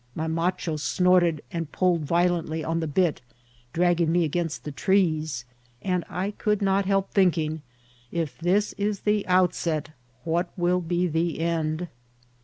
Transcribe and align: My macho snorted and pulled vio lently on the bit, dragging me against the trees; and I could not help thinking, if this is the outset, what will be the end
My 0.15 0.25
macho 0.25 0.77
snorted 0.77 1.43
and 1.51 1.71
pulled 1.71 2.05
vio 2.05 2.41
lently 2.41 2.67
on 2.67 2.79
the 2.79 2.87
bit, 2.87 3.21
dragging 3.71 4.11
me 4.11 4.23
against 4.23 4.63
the 4.63 4.71
trees; 4.71 5.45
and 5.79 6.03
I 6.09 6.31
could 6.31 6.59
not 6.59 6.85
help 6.87 7.11
thinking, 7.11 7.61
if 8.11 8.35
this 8.39 8.73
is 8.79 9.01
the 9.01 9.27
outset, 9.27 9.91
what 10.23 10.49
will 10.57 10.81
be 10.81 11.05
the 11.07 11.39
end 11.39 11.87